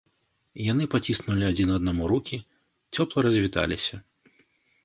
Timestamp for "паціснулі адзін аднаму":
0.93-2.09